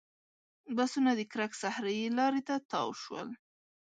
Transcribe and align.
بسونه 0.75 1.11
د 1.15 1.21
کرک 1.31 1.51
صحرایي 1.61 2.07
لارې 2.17 2.41
ته 2.47 2.55
تاو 2.71 2.89
شول. 3.01 3.29